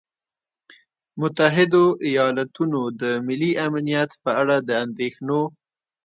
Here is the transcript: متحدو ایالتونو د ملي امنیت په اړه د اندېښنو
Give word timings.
متحدو 1.19 1.85
ایالتونو 2.07 2.81
د 3.01 3.03
ملي 3.27 3.51
امنیت 3.67 4.11
په 4.23 4.29
اړه 4.41 4.55
د 4.67 4.69
اندېښنو 4.85 5.41